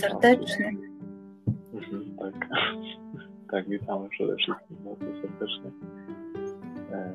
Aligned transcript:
serdecznie. 0.00 0.72
Mhm, 1.74 2.16
tak. 2.18 2.48
tak, 3.50 3.68
witamy 3.68 4.08
przede 4.08 4.36
wszystkim 4.36 4.76
bardzo 4.84 5.06
serdecznie. 5.22 5.70
E, 6.92 7.12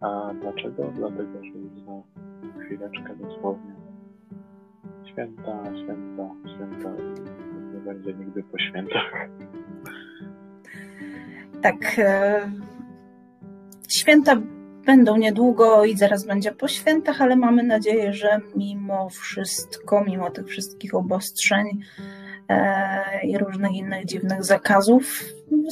a 0.00 0.34
dlaczego? 0.40 0.92
Dlatego, 0.96 1.44
że 1.44 1.58
już 1.58 1.80
za 1.86 2.02
chwileczkę 2.64 3.16
dosłownie 3.16 3.74
święta, 5.14 5.62
święta, 5.64 6.30
święta 6.54 6.88
nie 7.74 7.80
będzie 7.80 8.14
nigdy 8.14 8.42
po 8.42 8.58
świętach. 8.58 9.28
Tak. 11.62 11.98
E, 11.98 12.50
święta 13.88 14.36
będą 14.86 15.16
niedługo 15.16 15.84
i 15.84 15.96
zaraz 15.96 16.26
będzie 16.26 16.52
po 16.52 16.68
świętach, 16.68 17.22
ale 17.22 17.36
mamy 17.36 17.62
nadzieję, 17.62 18.12
że 18.12 18.40
mimo 18.56 19.08
wszystko, 19.08 20.04
mimo 20.04 20.30
tych 20.30 20.46
wszystkich 20.46 20.94
obostrzeń 20.94 21.66
e, 22.48 23.26
i 23.26 23.38
różnych 23.38 23.72
innych 23.72 24.04
dziwnych 24.04 24.44
zakazów, 24.44 25.24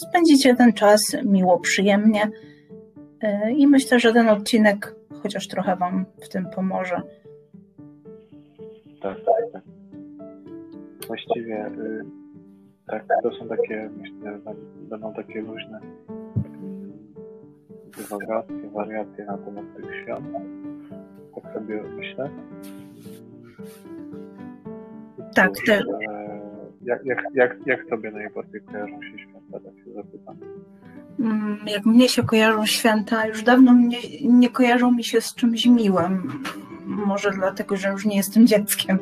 spędzicie 0.09 0.57
ten 0.57 0.73
czas 0.73 1.17
miło, 1.25 1.61
przyjemnie. 1.61 2.31
E, 3.21 3.53
I 3.53 3.67
myślę, 3.67 4.01
że 4.01 4.13
ten 4.13 4.29
odcinek 4.29 4.95
chociaż 5.23 5.49
trochę 5.49 5.77
Wam 5.77 6.05
w 6.23 6.29
tym 6.29 6.47
pomoże. 6.55 7.03
Tak, 9.03 9.17
tak, 9.17 9.53
tak. 9.53 9.63
Właściwie 11.07 11.67
y, 11.67 12.05
tak, 12.87 13.05
to 13.23 13.31
są 13.31 13.49
takie, 13.49 13.91
myślę, 13.97 14.39
będą 14.89 15.15
takie 15.15 15.41
luźne 15.41 15.81
dywagacje, 17.97 18.71
wariacje 18.75 19.25
na 19.25 19.39
temat 19.39 19.65
tych 19.77 20.03
świąt. 20.03 20.27
Tak 21.35 21.55
sobie 21.55 21.83
myślę. 21.83 22.31
Tak, 25.35 25.51
te... 25.67 25.83
Jak, 26.83 27.05
jak, 27.05 27.25
jak, 27.35 27.57
jak 27.67 27.89
tobie 27.91 28.11
najbardziej 28.11 28.61
kojarzą 28.61 29.03
się 29.03 29.19
święta, 29.19 29.61
tak 29.61 29.85
się 29.85 29.93
zapytam? 29.95 30.37
Mm, 31.21 31.59
jak 31.67 31.87
mnie 31.87 32.09
się 32.09 32.23
kojarzą 32.23 32.67
święta, 32.67 33.27
już 33.27 33.43
dawno 33.43 33.73
mnie, 33.73 33.99
nie 34.25 34.51
kojarzą 34.51 34.93
mi 34.93 35.05
się 35.05 35.21
z 35.21 35.35
czymś 35.35 35.67
miłym. 35.67 36.43
Może 36.87 37.31
dlatego, 37.31 37.77
że 37.77 37.89
już 37.89 38.07
nie 38.07 38.17
jestem 38.17 38.47
dzieckiem. 38.47 38.99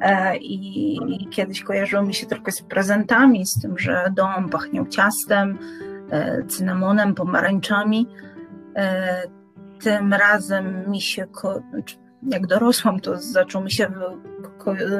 E, 0.00 0.36
I, 0.36 1.28
kiedyś 1.30 1.62
kojarzyło 1.62 2.02
mi 2.02 2.14
się 2.14 2.26
tylko 2.26 2.52
z 2.52 2.62
prezentami, 2.62 3.46
z 3.46 3.60
tym, 3.60 3.78
że 3.78 4.12
dom 4.16 4.48
pachniał 4.48 4.86
ciastem, 4.86 5.58
cynamonem, 6.48 7.14
pomarańczami. 7.14 8.06
E, 8.76 9.22
tym 9.82 10.14
razem 10.14 10.90
mi 10.90 11.00
się, 11.00 11.26
znaczy, 11.70 11.96
jak 12.22 12.46
dorosłam, 12.46 13.00
to 13.00 13.16
zaczął 13.16 13.64
mi 13.64 13.70
się, 13.70 13.92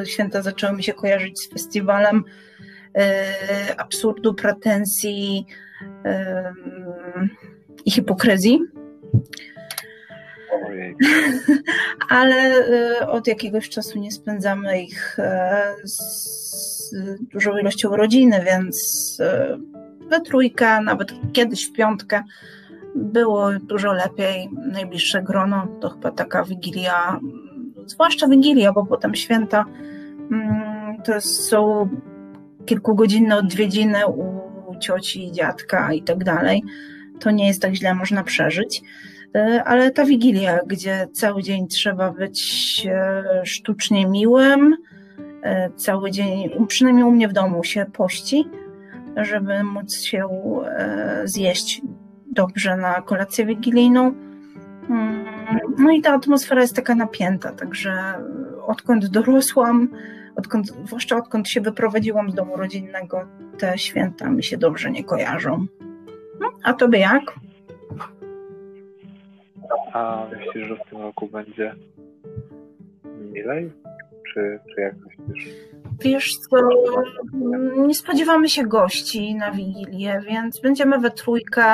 święta 0.05 0.42
zaczęły 0.42 0.77
mi 0.77 0.83
się 0.83 0.92
kojarzyć 0.92 1.41
z 1.41 1.53
festiwalem 1.53 2.25
absurdu, 3.77 4.34
pretensji 4.34 5.47
i 7.84 7.91
hipokryzji. 7.91 8.61
Ale 12.09 12.67
od 13.09 13.27
jakiegoś 13.27 13.69
czasu 13.69 13.98
nie 13.98 14.12
spędzamy 14.12 14.83
ich 14.83 15.19
e, 15.19 15.75
z 15.84 16.95
dużą 17.20 17.59
ilością 17.59 17.97
rodziny, 17.97 18.45
więc 18.47 19.19
we 20.09 20.20
trójkę, 20.20 20.81
nawet 20.81 21.12
kiedyś 21.33 21.69
w 21.69 21.73
piątkę 21.73 22.23
było 22.95 23.51
dużo 23.62 23.92
lepiej. 23.92 24.48
Najbliższe 24.73 25.23
grono 25.23 25.67
to 25.81 25.91
chyba 25.91 26.11
taka 26.11 26.45
wigilia, 26.45 27.20
zwłaszcza 27.87 28.28
wigilia, 28.28 28.73
bo 28.73 28.87
potem 28.87 29.15
święta 29.15 29.65
mm, 30.31 31.03
to 31.03 31.20
są 31.20 31.89
kilkugodzinne 32.67 33.37
odwiedziny 33.37 34.06
u 34.06 34.48
cioci, 34.81 35.33
dziadka 35.33 35.93
i 35.93 36.03
tak 36.03 36.25
dalej. 36.25 36.62
To 37.21 37.31
nie 37.31 37.47
jest 37.47 37.62
tak 37.62 37.75
źle, 37.75 37.94
można 37.94 38.25
przeżyć. 38.25 38.83
E, 39.34 39.65
ale 39.65 39.91
ta 39.91 40.04
wigilia, 40.04 40.59
gdzie 40.66 41.09
cały 41.12 41.43
dzień 41.43 41.69
trzeba 41.69 42.12
być 42.12 42.87
e, 42.91 43.22
sztucznie 43.44 44.06
miłym, 44.06 44.77
e, 45.43 45.71
cały 45.71 46.10
dzień, 46.10 46.50
przynajmniej 46.69 47.04
u 47.04 47.10
mnie 47.10 47.28
w 47.28 47.33
domu 47.33 47.65
się 47.65 47.87
pości, 47.93 48.44
żeby 49.25 49.65
móc 49.65 50.01
się 50.01 50.29
zjeść 51.25 51.83
dobrze 52.27 52.77
na 52.77 53.03
kolację 53.03 53.47
wigilijną. 53.47 54.15
Mm, 54.91 55.25
no 55.79 55.91
i 55.91 56.03
ta 56.03 56.12
atmosfera 56.12 56.61
jest 56.61 56.77
taka 56.77 56.95
napięta, 56.95 57.53
także 57.53 58.15
odkąd 58.67 59.07
dorosłam, 59.07 59.89
odkąd, 60.37 60.67
zwłaszcza 60.67 61.17
odkąd 61.17 61.49
się 61.49 61.61
wyprowadziłam 61.61 62.31
z 62.31 62.34
domu 62.34 62.57
rodzinnego, 62.57 63.27
te 63.59 63.78
święta 63.78 64.31
mi 64.31 64.45
się 64.45 64.59
dobrze 64.59 64.91
nie 64.91 65.05
kojarzą. 65.05 65.67
No, 66.41 66.51
a 66.62 66.73
tobie 66.73 66.99
jak? 66.99 67.23
A 69.93 70.27
myślisz, 70.31 70.69
że 70.69 70.77
w 70.77 70.91
tym 70.91 71.01
roku 71.01 71.27
będzie 71.27 71.75
milej? 73.33 73.73
Czy, 74.34 74.59
czy 74.75 74.81
jak 74.81 74.94
myślisz? 74.97 75.55
Wiesz 76.00 76.37
co, 76.39 76.56
nie 77.77 77.94
spodziewamy 77.94 78.49
się 78.49 78.66
gości 78.66 79.34
na 79.34 79.50
Wigilię, 79.50 80.21
więc 80.28 80.61
będziemy 80.61 80.99
we 80.99 81.11
trójkę. 81.11 81.65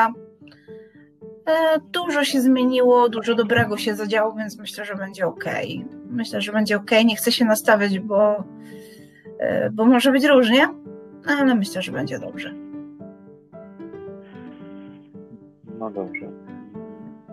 E, 1.46 1.80
dużo 1.92 2.24
się 2.24 2.40
zmieniło, 2.40 3.08
dużo 3.08 3.34
dobrego 3.34 3.76
się 3.76 3.94
zadziało, 3.94 4.32
więc 4.32 4.58
myślę, 4.58 4.84
że 4.84 4.94
będzie 4.94 5.26
ok. 5.26 5.44
Myślę, 6.10 6.40
że 6.40 6.52
będzie 6.52 6.76
ok. 6.76 6.90
Nie 7.04 7.16
chcę 7.16 7.32
się 7.32 7.44
nastawiać, 7.44 7.98
bo, 7.98 8.44
e, 9.38 9.70
bo 9.70 9.86
może 9.86 10.12
być 10.12 10.24
różnie, 10.24 10.68
ale 11.26 11.54
myślę, 11.54 11.82
że 11.82 11.92
będzie 11.92 12.18
dobrze. 12.18 12.54
No 15.78 15.90
dobrze 15.90 16.44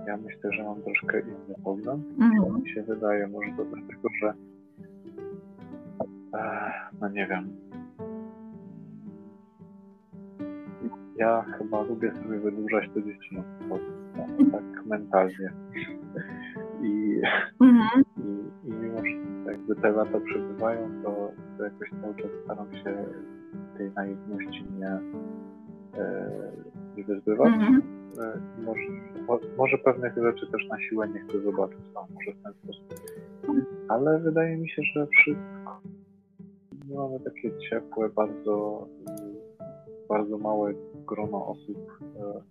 ja 0.08 0.18
myślę, 0.18 0.52
że 0.52 0.64
mam 0.64 0.82
troszkę 0.82 1.20
inny 1.20 1.56
pogląd. 1.64 2.06
Mhm. 2.20 2.64
Mi 2.64 2.70
się 2.70 2.84
wydaje, 2.84 3.28
może 3.28 3.48
to 3.58 3.66
dlatego, 3.66 4.09
że 4.22 4.34
no 7.02 7.09
nie 7.09 7.28
wiem. 7.28 7.50
Ja 11.16 11.46
chyba 11.58 11.81
lubię 11.81 12.12
sobie 12.12 12.40
wydłużać 12.40 12.90
to 12.94 13.02
dzieci 13.02 13.38
tak 14.52 14.86
mentalnie. 14.86 15.53
I, 16.81 17.22
mhm. 17.62 18.03
i, 18.18 18.68
i 18.68 18.74
mimo, 18.74 18.97
że 18.97 19.52
jakby 19.52 19.75
te 19.75 19.91
lata 19.91 20.20
przebywają, 20.20 20.90
to, 21.03 21.31
to 21.58 21.64
jakoś 21.64 21.90
cały 22.02 22.16
czas 22.16 22.31
staram 22.44 22.72
się 22.72 23.06
tej 23.78 23.91
naiwności 23.91 24.66
nie, 24.80 25.00
e, 26.02 26.31
nie 26.97 27.03
wyzbywać. 27.03 27.53
Mhm 27.53 28.02
E, 28.20 28.40
może, 28.62 28.81
może 29.58 29.78
pewnych 29.78 30.14
rzeczy 30.16 30.47
też 30.52 30.68
na 30.68 30.81
siłę 30.81 31.08
nie 31.08 31.20
chcę 31.20 31.41
zobaczyć, 31.41 31.80
no, 31.94 32.08
może 32.14 32.31
w 32.31 32.44
ten 32.44 32.53
sposób. 32.53 32.84
Ale 33.88 34.20
wydaje 34.20 34.58
mi 34.58 34.70
się, 34.70 34.81
że 34.96 35.08
wszystko 35.08 35.61
mamy 36.96 37.19
takie 37.19 37.52
ciepłe, 37.69 38.09
bardzo, 38.09 38.88
bardzo 40.09 40.38
małe 40.38 40.74
grono 41.07 41.47
osób. 41.47 41.78
E, 42.19 42.41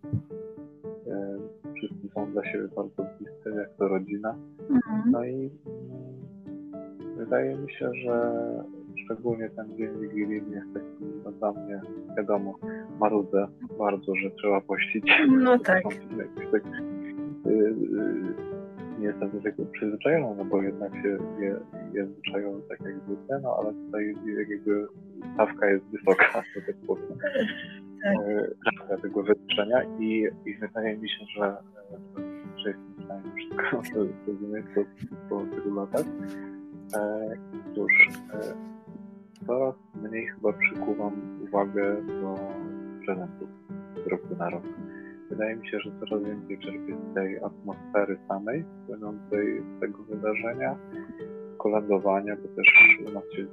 e, 1.12 1.38
wszyscy 1.74 2.08
są 2.14 2.32
dla 2.32 2.44
siebie 2.44 2.68
bardzo 2.76 3.04
bliscy, 3.18 3.50
jak 3.56 3.74
to 3.78 3.88
rodzina. 3.88 4.36
Mhm. 4.70 5.10
No 5.10 5.24
i 5.24 5.50
mm, 5.66 7.16
wydaje 7.16 7.56
mi 7.56 7.72
się, 7.72 7.90
że 8.04 8.44
szczególnie 9.04 9.50
ten 9.50 9.76
dzień 9.76 10.00
wigilijny 10.00 10.56
jest 10.56 10.74
taki 10.74 11.04
no, 11.24 11.32
dla 11.32 11.52
mnie, 11.52 11.80
wiadomo, 12.16 12.58
marudzę 13.00 13.46
bardzo, 13.78 14.14
że 14.14 14.30
trzeba 14.30 14.60
pościć. 14.60 15.10
No 15.28 15.58
tak. 15.58 15.82
jestem 19.02 19.30
do 19.30 19.40
tego 19.40 19.64
przyzwyczajony, 19.66 20.36
no 20.36 20.44
bo 20.44 20.62
jednak 20.62 20.92
się 20.92 21.18
je, 21.40 21.56
je 21.92 22.06
zwyczajowo 22.06 22.60
tak 22.68 22.80
jak 22.80 22.94
zwykle, 23.06 23.40
no 23.42 23.56
ale 23.56 23.72
tutaj 23.72 24.14
jakby 24.48 24.86
stawka 25.34 25.70
jest 25.70 25.84
wysoka, 25.84 26.42
że 26.54 26.62
tak 26.62 26.76
powiem. 26.86 27.18
Tak. 27.18 28.16
E, 28.90 28.98
tego 29.02 29.22
wytyczenia 29.22 29.82
i, 29.98 30.28
i 30.46 30.54
wydaje 30.54 30.96
mi 30.96 31.08
się, 31.08 31.24
że, 31.36 31.56
że 32.56 32.68
jestem 32.68 32.94
w 32.98 33.04
stanie 33.04 33.30
wszystko 33.36 33.82
zrozumieć 34.24 34.66
po, 34.74 34.84
po 35.28 35.44
tylu 35.46 35.74
latach. 35.74 36.06
E, 36.96 37.30
cóż, 37.74 37.92
e, 38.34 38.54
coraz 39.46 39.74
mniej 40.02 40.26
chyba 40.26 40.52
przykuwam 40.52 41.12
uwagę 41.42 41.96
do 42.02 42.34
prezentów 43.06 43.48
z 44.04 44.06
roku 44.06 44.36
na 44.38 44.50
rok. 44.50 44.64
Wydaje 45.30 45.56
mi 45.56 45.68
się, 45.68 45.80
że 45.80 45.90
coraz 46.00 46.24
więcej 46.24 46.58
czerpię 46.58 46.96
z 47.10 47.14
tej 47.14 47.38
atmosfery 47.38 48.18
samej, 48.28 48.64
płynącej 48.86 49.62
z 49.76 49.80
tego 49.80 50.02
wydarzenia, 50.02 50.76
kolędowania, 51.58 52.36
bo 52.36 52.48
też 52.48 52.98
u 53.08 53.12
nas 53.12 53.24
się 53.36 53.46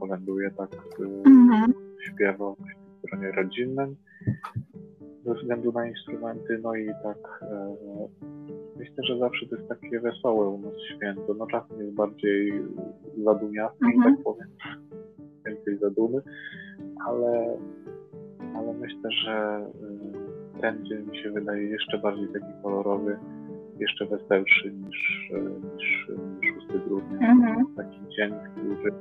kolęduje 0.00 0.50
tak 0.50 0.70
mm-hmm. 0.70 1.72
śpiewa 2.00 2.54
w 2.54 2.98
stronie 2.98 3.32
rodzinnym 3.32 3.96
ze 5.24 5.34
względu 5.34 5.72
na 5.72 5.88
instrumenty, 5.88 6.58
no 6.62 6.74
i 6.74 6.86
tak 6.86 7.42
e, 7.42 7.76
myślę, 8.76 9.04
że 9.08 9.18
zawsze 9.18 9.46
to 9.46 9.56
jest 9.56 9.68
takie 9.68 10.00
wesołe 10.00 10.48
u 10.48 10.58
nas 10.58 10.72
święto, 10.96 11.34
no 11.34 11.46
czasem 11.46 11.80
jest 11.80 11.94
bardziej 11.94 12.62
zadumiasty, 13.24 13.84
mm-hmm. 13.84 14.04
tak 14.04 14.24
powiem, 14.24 14.48
więc 15.46 15.64
tej 15.64 15.78
zadumy, 15.78 16.22
ale, 17.06 17.58
ale 18.56 18.74
myślę, 18.74 19.10
że 19.24 19.66
ten 20.64 20.84
dzień 20.84 21.06
mi 21.10 21.22
się 21.22 21.30
wydaje 21.30 21.62
jeszcze 21.62 21.98
bardziej 21.98 22.28
taki 22.28 22.52
kolorowy, 22.62 23.18
jeszcze 23.78 24.06
weselszy 24.06 24.72
niż, 24.72 25.30
niż 26.40 26.52
6 26.72 26.84
grudnia. 26.86 27.30
Mhm. 27.30 27.66
Taki 27.76 27.98
dzień, 28.16 28.34
który 28.52 28.92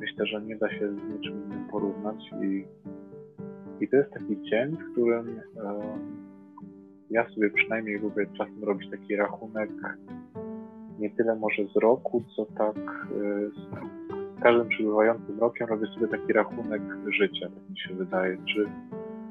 myślę, 0.00 0.26
że 0.26 0.42
nie 0.42 0.56
da 0.56 0.70
się 0.70 0.88
z 0.88 1.12
niczym 1.12 1.44
innym 1.44 1.68
porównać 1.70 2.30
i, 2.42 2.64
i 3.80 3.88
to 3.88 3.96
jest 3.96 4.10
taki 4.10 4.42
dzień, 4.42 4.76
w 4.76 4.92
którym 4.92 5.40
ja 7.10 7.28
sobie 7.28 7.50
przynajmniej 7.50 7.98
lubię 7.98 8.26
czasem 8.38 8.64
robić 8.64 8.90
taki 8.90 9.16
rachunek 9.16 9.70
nie 10.98 11.10
tyle 11.10 11.36
może 11.36 11.62
z 11.74 11.76
roku, 11.76 12.22
co 12.36 12.44
tak 12.44 12.76
y, 12.76 13.50
z 14.38 14.42
każdym 14.42 14.68
przybywającym 14.68 15.38
rokiem 15.40 15.68
robię 15.68 15.86
sobie 15.86 16.08
taki 16.08 16.32
rachunek 16.32 16.82
życia, 17.08 17.46
tak 17.46 17.70
mi 17.70 17.78
się 17.78 17.94
wydaje. 17.94 18.36
Czy, 18.54 18.66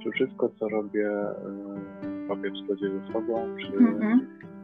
czy 0.03 0.11
wszystko, 0.11 0.49
co 0.59 0.69
robię, 0.69 1.09
y, 1.09 2.27
robię 2.29 2.51
w 2.51 2.57
zgodzie 2.57 2.89
ze 2.89 3.13
sobą, 3.13 3.55
czy, 3.61 3.71
mm-hmm. 3.71 4.19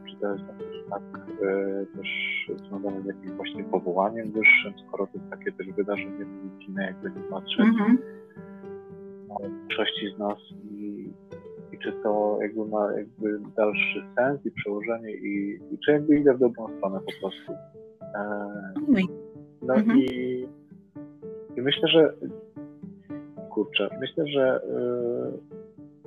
czy 0.09 0.15
to 0.21 0.31
jest 0.31 0.43
tak 0.89 1.01
y, 1.41 1.87
też 1.97 2.09
związane 2.67 3.01
z 3.01 3.05
jakimś 3.05 3.31
właśnie 3.31 3.63
powołaniem 3.63 4.31
wyższym, 4.31 4.73
skoro 4.87 5.07
to 5.07 5.17
jest 5.17 5.29
takie 5.29 5.51
też 5.51 5.67
wydarzenie 5.67 6.25
religijne, 6.25 6.85
jakby 6.85 7.09
nie 7.09 7.27
patrzeć 7.27 7.59
mm-hmm. 7.59 7.97
większości 9.41 10.15
z 10.15 10.19
nas 10.19 10.37
i 10.71 11.09
i 11.75 11.79
czy 11.79 11.91
to 12.03 12.37
jakby 12.41 12.65
ma 12.65 12.93
jakby 12.93 13.39
dalszy 13.57 14.03
sens 14.15 14.45
i 14.45 14.51
przełożenie 14.51 15.11
i, 15.11 15.59
i 15.71 15.77
czy 15.85 15.91
jakby 15.91 16.19
idę 16.19 16.33
w 16.33 16.39
dobrą 16.39 16.77
stronę 16.77 16.99
po 16.99 17.11
prostu. 17.21 17.51
E, 18.01 18.49
no 19.61 19.73
mhm. 19.73 19.99
i, 19.99 20.47
i 21.57 21.61
myślę, 21.61 21.87
że 21.87 22.13
kurczę, 23.55 23.89
myślę, 23.99 24.27
że 24.27 24.61
e, 24.63 25.55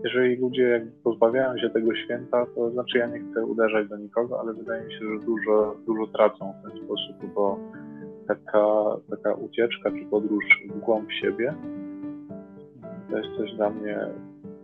jeżeli 0.05 0.37
ludzie 0.37 0.63
jakby 0.63 0.91
pozbawiają 0.91 1.59
się 1.59 1.71
tego 1.71 1.95
święta, 1.95 2.47
to 2.55 2.71
znaczy 2.71 2.99
ja 2.99 3.07
nie 3.07 3.21
chcę 3.21 3.47
uderzać 3.47 3.89
do 3.89 3.97
nikogo, 3.97 4.41
ale 4.41 4.55
wydaje 4.55 4.85
mi 4.85 4.93
się, 4.93 4.99
że 4.99 5.27
dużo, 5.27 5.77
dużo 5.87 6.07
tracą 6.07 6.53
w 6.53 6.69
ten 6.69 6.85
sposób, 6.85 7.35
bo 7.35 7.59
taka, 8.29 8.67
taka 9.11 9.35
ucieczka 9.35 9.91
czy 9.91 10.05
podróż 10.11 10.45
w 10.69 10.79
głąb 10.79 11.13
siebie 11.13 11.55
to 13.11 13.19
jest 13.19 13.37
coś 13.37 13.53
dla 13.57 13.71
mnie 13.71 13.99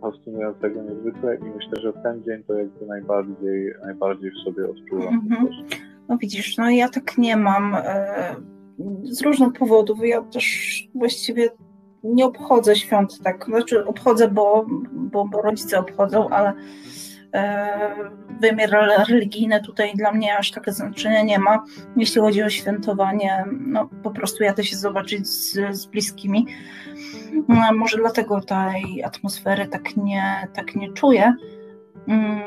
fascynującego 0.01 0.81
niezwykle 0.81 1.35
i 1.35 1.43
myślę, 1.43 1.81
że 1.81 1.93
ten 1.93 2.23
dzień 2.23 2.43
to 2.43 2.53
jakby 2.53 2.85
najbardziej, 2.85 3.73
najbardziej 3.85 4.31
w 4.31 4.43
sobie 4.43 4.69
odczuwam. 4.69 5.13
Mhm. 5.13 5.47
No 6.09 6.17
widzisz, 6.17 6.57
no 6.57 6.69
ja 6.69 6.89
tak 6.89 7.17
nie 7.17 7.37
mam 7.37 7.75
e, 7.75 8.35
z 9.03 9.21
różnych 9.21 9.53
powodów. 9.53 9.99
Ja 10.03 10.21
też 10.21 10.87
właściwie 10.95 11.49
nie 12.05 12.25
obchodzę 12.25 12.75
świąt 12.75 13.19
tak, 13.23 13.45
znaczy 13.45 13.85
obchodzę, 13.85 14.27
bo, 14.27 14.65
bo, 14.91 15.25
bo 15.25 15.41
rodzice 15.41 15.79
obchodzą, 15.79 16.29
ale 16.29 16.53
e, 17.33 17.95
wymiar 18.41 18.69
religijny 19.09 19.61
tutaj 19.61 19.93
dla 19.95 20.11
mnie 20.11 20.37
aż 20.37 20.51
takie 20.51 20.71
znaczenia 20.71 21.23
nie 21.23 21.39
ma. 21.39 21.63
Jeśli 21.97 22.21
chodzi 22.21 22.43
o 22.43 22.49
świętowanie, 22.49 23.45
no 23.67 23.89
po 24.03 24.11
prostu 24.11 24.43
jadę 24.43 24.63
się 24.63 24.75
zobaczyć 24.75 25.27
z, 25.27 25.75
z 25.77 25.85
bliskimi. 25.85 26.45
No, 27.47 27.73
może 27.73 27.97
dlatego 27.97 28.41
tej 28.41 29.03
atmosfery 29.03 29.67
tak 29.67 29.97
nie, 29.97 30.47
tak 30.53 30.75
nie 30.75 30.93
czuję. 30.93 31.35
Mm, 32.07 32.41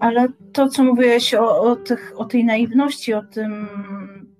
ale 0.00 0.28
to, 0.52 0.68
co 0.68 0.84
mówiłeś 0.84 1.34
o, 1.34 1.60
o, 1.60 1.76
tych, 1.76 2.12
o 2.16 2.24
tej 2.24 2.44
naiwności, 2.44 3.14
o 3.14 3.22
tym 3.22 3.68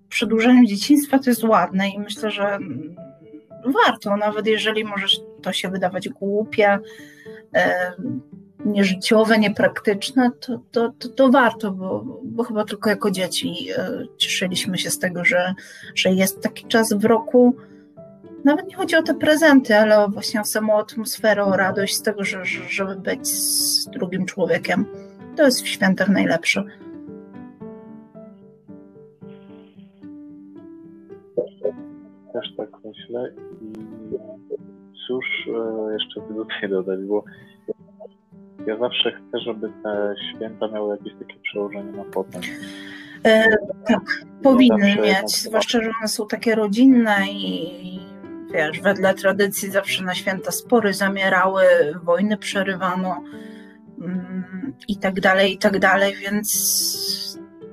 przedłużeniu 0.09 0.65
dzieciństwa, 0.65 1.19
to 1.19 1.31
jest 1.31 1.45
ładne 1.45 1.89
i 1.89 1.99
myślę, 1.99 2.31
że 2.31 2.59
warto, 3.73 4.17
nawet 4.17 4.47
jeżeli 4.47 4.85
może 4.85 5.07
to 5.43 5.53
się 5.53 5.69
wydawać 5.69 6.09
głupie, 6.09 6.79
nieżyciowe, 8.65 9.39
niepraktyczne, 9.39 10.31
to, 10.41 10.61
to, 10.71 10.93
to, 10.99 11.09
to, 11.09 11.29
warto, 11.29 11.71
bo, 11.71 12.05
bo 12.25 12.45
chyba 12.45 12.65
tylko 12.65 12.91
jako 12.91 13.11
dzieci 13.11 13.69
e, 13.77 14.07
cieszyliśmy 14.17 14.79
się 14.79 14.91
z 14.91 14.99
tego, 14.99 15.25
że, 15.25 15.55
że 15.95 16.11
jest 16.11 16.41
taki 16.41 16.65
czas 16.65 16.93
w 16.93 17.05
roku, 17.05 17.57
nawet 18.45 18.69
nie 18.69 18.77
chodzi 18.77 18.97
o 18.97 19.03
te 19.03 19.15
prezenty, 19.15 19.77
ale 19.77 20.05
o 20.05 20.09
właśnie 20.09 20.41
o 20.41 20.45
samą 20.45 20.79
atmosferę, 20.79 21.45
o 21.45 21.57
radość 21.57 21.95
z 21.97 22.03
tego, 22.03 22.25
że, 22.25 22.45
żeby 22.69 22.97
być 22.97 23.29
z 23.29 23.87
drugim 23.87 24.27
człowiekiem. 24.27 24.87
To 25.37 25.45
jest 25.45 25.63
w 25.63 25.69
świętach 25.69 26.09
najlepsze. 26.09 26.65
Też 32.41 32.57
tak 32.57 32.69
myślę 32.85 33.33
i 33.63 33.73
cóż 35.07 35.25
e, 35.49 35.93
jeszcze 35.93 36.21
by 36.21 36.35
tutaj 36.35 36.69
dodać, 36.71 37.01
bo 37.01 37.25
ja 38.67 38.79
zawsze 38.79 39.13
chcę, 39.13 39.41
żeby 39.41 39.73
te 39.83 40.15
święta 40.31 40.69
miały 40.69 40.97
jakieś 40.97 41.13
takie 41.19 41.41
przełożenie 41.43 41.93
na 41.93 42.05
potem. 42.05 42.41
E, 43.25 43.45
tak, 43.87 44.25
powinny 44.43 44.97
mieć, 44.97 45.37
zwłaszcza, 45.37 45.83
że 45.83 45.91
one 45.99 46.09
są 46.09 46.27
takie 46.27 46.55
rodzinne 46.55 47.17
i 47.31 48.01
wiesz, 48.55 48.81
wedle 48.81 49.15
tradycji 49.15 49.71
zawsze 49.71 50.05
na 50.05 50.15
święta 50.15 50.51
spory 50.51 50.95
zamierały, 50.95 51.65
wojny 52.03 52.37
przerywano 52.37 53.23
mm, 54.01 54.75
i 54.89 54.97
tak 54.97 55.21
dalej, 55.21 55.53
i 55.53 55.59
tak 55.59 55.79
dalej, 55.79 56.15
więc 56.15 57.26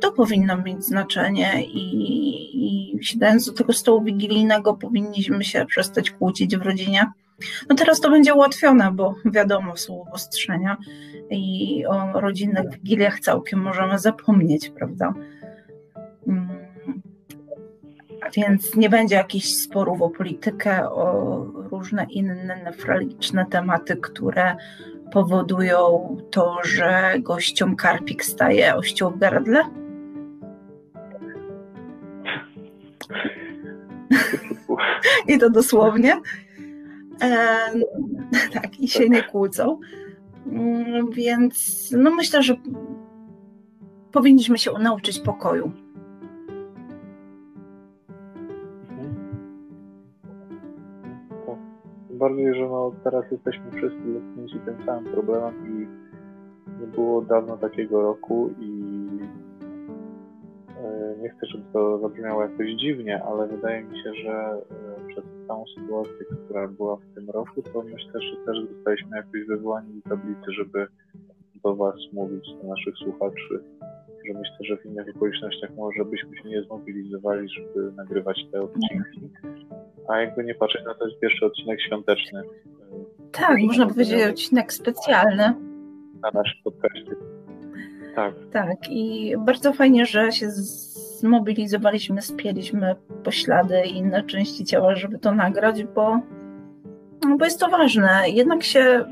to 0.04 0.12
powinno 0.12 0.58
mieć 0.58 0.86
znaczenie 0.86 1.64
i, 1.66 2.96
i 2.96 3.04
siadając 3.06 3.46
do 3.46 3.54
tego 3.54 3.74
stołu 3.74 4.04
wigilijnego 4.04 4.74
powinniśmy 4.74 5.44
się 5.44 5.66
przestać 5.66 6.12
kłócić 6.12 6.58
w 6.58 6.62
rodzinie. 6.62 7.12
No 7.70 7.76
teraz 7.76 8.02
to 8.02 8.10
będzie 8.10 8.34
ułatwione, 8.34 8.92
bo 8.92 9.16
wiadomo, 9.26 9.78
są 9.78 10.02
obostrzenia 10.02 10.78
i 11.30 11.86
o 11.86 12.22
rodzinnych 12.22 12.72
wigiliach 12.72 13.20
całkiem 13.20 13.62
możemy 13.62 14.00
zapomnieć, 14.00 14.70
prawda? 14.70 15.14
Mm. 16.28 16.50
Więc 18.36 18.76
nie 18.76 18.90
będzie 18.90 19.16
jakichś 19.16 19.48
sporów 19.48 20.02
o 20.02 20.10
politykę, 20.10 20.90
o 20.90 21.38
różne 21.72 22.06
inne 22.10 22.64
nefraliczne 22.64 23.46
tematy, 23.46 23.98
które 23.98 24.56
powodują 25.12 26.16
to, 26.32 26.58
że 26.64 27.14
gościom 27.20 27.76
karpik 27.76 28.26
staje 28.26 28.76
ością 28.76 29.10
w 29.10 29.18
gardle? 29.18 29.83
I 35.28 35.40
to 35.40 35.50
dosłownie. 35.50 36.22
E, 37.22 37.58
tak, 38.54 38.80
i 38.80 38.88
się 38.88 39.10
nie 39.10 39.24
kłócą. 39.24 39.80
Mm, 40.48 41.12
więc 41.12 41.90
no 41.98 42.16
myślę, 42.16 42.44
że 42.44 42.56
powinniśmy 44.12 44.58
się 44.58 44.72
nauczyć 44.72 45.20
pokoju 45.20 45.72
bardziej, 52.24 52.56
że 52.56 52.70
no, 52.70 52.92
teraz 53.04 53.32
jesteśmy 53.32 53.72
wszyscy 53.72 54.14
dotknięci 54.14 54.60
tym 54.66 54.86
samym 54.86 55.12
problemem 55.14 55.54
i 55.68 55.88
nie 56.82 56.88
było 56.88 57.22
dawno 57.22 57.58
takiego 57.58 58.02
roku 58.02 58.50
i 58.60 58.72
e, 60.84 61.16
nie 61.22 61.30
chcę, 61.30 61.46
żeby 61.46 61.64
to 61.74 62.00
zabrzmiało 62.00 62.42
jakoś 62.42 62.70
dziwnie, 62.70 63.24
ale 63.24 63.48
wydaje 63.48 63.84
mi 63.84 64.04
się, 64.04 64.14
że 64.14 64.32
e, 64.32 64.83
całą 65.48 65.66
sytuację, 65.76 66.26
która 66.46 66.68
była 66.68 66.96
w 66.96 67.16
tym 67.16 67.30
roku, 67.30 67.62
to 67.62 67.82
myślę, 67.84 68.22
że 68.22 68.46
też 68.46 68.58
zostaliśmy 68.76 69.18
jakoś 69.18 69.44
wywołani 69.48 70.02
do 70.02 70.10
tablicy, 70.10 70.52
żeby 70.52 70.88
do 71.64 71.76
Was 71.76 71.96
mówić, 72.14 72.46
do 72.62 72.68
naszych 72.68 72.96
słuchaczy, 72.98 73.64
że 74.28 74.34
myślę, 74.34 74.58
że 74.62 74.78
w 74.78 74.86
innych 74.86 75.16
okolicznościach 75.16 75.70
może 75.76 76.06
byśmy 76.06 76.38
się 76.38 76.50
nie 76.50 76.64
zmobilizowali, 76.64 77.50
żeby 77.50 77.92
nagrywać 77.92 78.46
te 78.52 78.62
odcinki. 78.62 79.30
A 80.08 80.18
jakby 80.18 80.44
nie 80.44 80.56
patrzeć, 80.56 80.82
no 80.86 80.96
to 80.96 81.08
jest 81.08 81.20
pierwszy 81.20 81.46
odcinek 81.46 81.82
świąteczny. 81.82 82.42
Tak, 83.32 83.58
można 83.60 83.88
powiedzieć 83.88 84.24
odcinek 84.30 84.74
specjalny. 84.74 85.54
Na 86.22 86.32
naszym 86.34 86.64
podcaście. 86.64 87.16
Tak. 88.16 88.34
Tak, 88.52 88.90
i 88.90 89.34
bardzo 89.38 89.74
fajnie, 89.74 90.06
że 90.06 90.32
się 90.32 90.50
zmobilizowaliśmy, 91.24 92.22
spieliśmy 92.22 92.96
poślady 93.24 93.82
i 93.86 93.98
inne 93.98 94.24
części 94.24 94.66
ciała, 94.66 94.96
żeby 94.96 95.20
to 95.20 95.36
nagrać, 95.36 95.84
bo, 95.84 96.20
bo 97.38 97.46
jest 97.46 97.60
to 97.60 97.70
ważne. 97.70 98.30
Jednak 98.30 98.64
się 98.64 99.06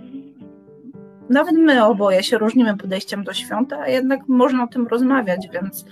nawet 1.29 1.55
my 1.55 1.85
oboje 1.85 2.23
się 2.23 2.37
różnimy 2.37 2.77
podejściem 2.77 3.23
do 3.23 3.33
świąt, 3.33 3.73
a 3.73 3.87
jednak 3.87 4.27
można 4.27 4.63
o 4.63 4.67
tym 4.67 4.87
rozmawiać, 4.87 5.47
więc 5.53 5.85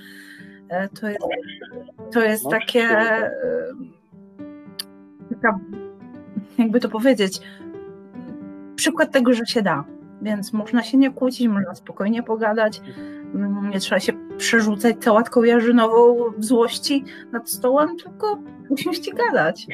e, 0.70 0.90
to 0.90 1.10
jest, 1.10 1.26
to 2.14 2.24
jest 2.24 2.50
takie 2.50 2.82
e, 2.82 3.32
taka, 5.30 5.60
jakby 6.58 6.80
to 6.80 6.90
powiedzieć, 6.90 7.42
przykład 8.76 9.12
tego, 9.12 9.34
że 9.34 9.46
się 9.46 9.62
da. 9.62 9.84
Więc 10.22 10.54
można 10.54 10.84
się 10.84 10.98
nie 10.98 11.12
kłócić, 11.12 11.48
można 11.48 11.76
spokojnie 11.76 12.24
pogadać, 12.24 12.82
mm, 13.36 13.70
nie 13.70 13.80
trzeba 13.80 14.00
się 14.00 14.14
przerzucać 14.40 15.04
sałatką 15.04 15.44
jarzynową 15.44 16.32
w 16.38 16.46
złości 16.46 17.04
nad 17.32 17.50
stołem, 17.50 17.98
tylko 17.98 18.40
musimy 18.70 18.96
i 18.96 19.16
gadać. 19.16 19.68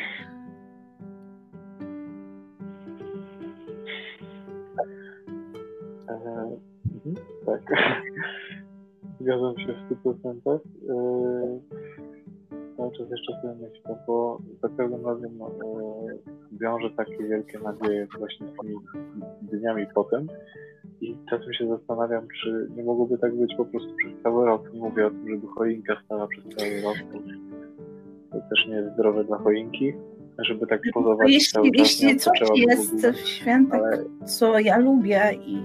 Eee, 6.09 6.59
mhm, 6.95 7.15
tak. 7.45 7.61
Zgadzam 9.21 9.59
się 9.59 9.73
w 9.73 10.03
100%. 10.03 10.59
Eee, 10.89 11.59
cały 12.77 12.91
czas 12.91 13.09
jeszcze 13.11 13.41
sobie 13.41 13.53
myślę, 13.53 14.03
bo 14.07 14.39
za 14.61 14.69
każdym 14.69 15.05
razem 15.05 15.31
eee, 15.41 16.09
e, 16.09 16.17
wiążę 16.51 16.89
takie 16.97 17.23
wielkie 17.23 17.59
nadzieje 17.59 18.07
właśnie 18.19 18.47
z 18.47 18.61
tymi 18.61 18.75
dniami 19.41 19.85
potem. 19.95 20.27
I 21.01 21.17
czasem 21.29 21.53
się 21.53 21.67
zastanawiam, 21.67 22.27
czy 22.41 22.67
nie 22.75 22.83
mogłoby 22.83 23.17
tak 23.17 23.35
być 23.35 23.55
po 23.57 23.65
prostu 23.65 23.95
przez 23.95 24.23
cały 24.23 24.45
rok. 24.45 24.73
Mówię 24.73 25.07
o 25.07 25.09
tym, 25.09 25.29
żeby 25.29 25.47
choinka 25.47 26.01
stała 26.05 26.27
przez 26.27 26.43
cały 26.43 26.81
rok. 26.81 26.95
To 28.31 28.37
też 28.37 28.67
nie 28.67 28.75
jest 28.75 28.93
zdrowe 28.93 29.23
dla 29.23 29.37
choinki, 29.37 29.93
żeby 30.39 30.67
tak 30.67 30.81
pozować 30.93 31.29
jeśli, 31.29 31.53
cały 31.53 31.71
czas. 31.71 31.79
Jeśli 31.79 32.17
coś 32.17 32.39
jest 32.55 33.07
w 33.07 33.27
świętach, 33.27 33.81
ale... 33.81 34.05
co 34.25 34.59
ja 34.59 34.77
lubię 34.77 35.21
i, 35.45 35.55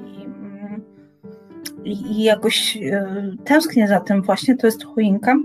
i, 1.85 1.93
i 2.13 2.23
jakoś 2.23 2.77
y, 2.77 3.37
tęsknię 3.45 3.89
za 3.89 4.01
tym 4.01 4.23
właśnie, 4.23 4.57
to 4.57 4.67
jest 4.67 4.85
choinka 4.85 5.37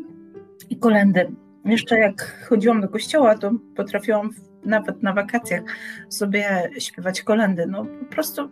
i 0.70 0.78
kolendy. 0.78 1.32
Jeszcze 1.66 2.00
jak 2.00 2.46
chodziłam 2.50 2.82
do 2.82 2.88
kościoła, 2.88 3.36
to 3.36 3.52
potrafiłam 3.76 4.30
nawet 4.66 5.04
na 5.04 5.14
wakacjach 5.14 5.62
sobie 6.10 6.70
śpiewać 6.80 7.22
kolendy. 7.22 7.66
No 7.68 7.86
po 8.00 8.06
prostu 8.06 8.50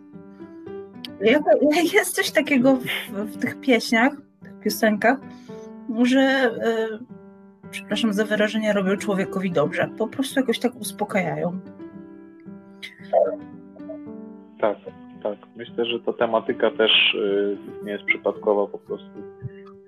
jest 1.92 2.14
coś 2.14 2.30
takiego 2.30 2.76
w, 2.76 2.84
w 3.12 3.38
tych 3.38 3.60
pieśniach, 3.60 4.12
w 4.14 4.44
tych 4.44 4.60
piosenkach, 4.60 5.18
że 6.02 6.20
e, 6.20 6.88
przepraszam 7.70 8.12
za 8.12 8.24
wyrażenie, 8.24 8.72
robią 8.72 8.96
człowiekowi 8.96 9.50
dobrze. 9.50 9.88
Po 9.98 10.08
prostu 10.08 10.40
jakoś 10.40 10.58
tak 10.58 10.76
uspokajają. 10.76 11.60
Tak, 14.60 14.76
tak. 15.22 15.38
Myślę, 15.56 15.84
że 15.84 16.00
ta 16.00 16.12
tematyka 16.12 16.70
też 16.70 17.14
y, 17.14 17.56
nie 17.84 17.92
jest 17.92 18.04
przypadkowa 18.04 18.66
po 18.66 18.78
prostu. 18.78 19.22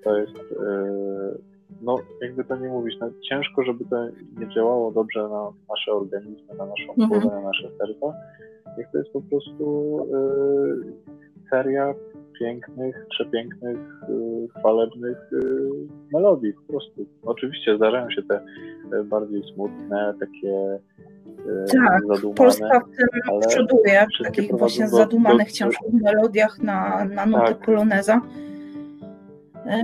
To 0.03 0.17
jest, 0.17 0.37
y, 0.37 1.41
no 1.81 1.95
jakby 2.21 2.43
to 2.43 2.55
nie 2.55 2.67
mówić, 2.67 2.95
no, 3.01 3.09
ciężko, 3.29 3.63
żeby 3.63 3.85
to 3.85 4.07
nie 4.37 4.49
działało 4.55 4.91
dobrze 4.91 5.23
na 5.23 5.51
nasze 5.69 5.91
organizmy, 5.91 6.55
na 6.57 6.65
naszą 6.65 6.89
mhm. 6.89 7.09
głowę, 7.09 7.35
na 7.35 7.41
nasze 7.41 7.69
serca. 7.77 8.13
Jak 8.77 8.91
to 8.91 8.97
jest 8.97 9.11
po 9.11 9.21
prostu 9.21 9.97
seria 11.49 11.93
pięknych, 12.39 13.05
przepięknych, 13.09 13.77
y, 14.09 14.47
chwalebnych 14.59 15.17
y, 15.33 15.69
melodii 16.13 16.53
po 16.53 16.61
prostu. 16.73 17.05
Oczywiście 17.23 17.77
zdarzają 17.77 18.09
się 18.09 18.23
te 18.23 18.41
y, 18.93 19.03
bardziej 19.03 19.43
smutne, 19.53 20.13
takie 20.19 20.79
tak, 21.87 22.01
zadumane, 22.07 22.35
Polska 22.35 22.79
w 22.79 22.97
tym 22.97 23.39
przoduje, 23.47 24.05
w 24.19 24.23
takich 24.23 24.51
właśnie 24.51 24.87
zadumanych 24.87 25.51
ciężkich 25.51 25.93
melodiach 25.93 26.59
na, 26.59 27.05
na 27.05 27.25
nutę 27.25 27.47
tak. 27.47 27.57
poloneza. 27.57 28.21
E, 29.65 29.83